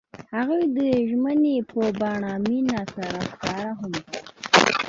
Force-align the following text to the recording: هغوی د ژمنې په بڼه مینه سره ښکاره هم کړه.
هغوی 0.35 0.63
د 0.77 0.79
ژمنې 1.09 1.55
په 1.71 1.81
بڼه 1.99 2.31
مینه 2.45 2.79
سره 2.95 3.19
ښکاره 3.31 3.69
هم 3.79 3.93
کړه. 4.05 4.21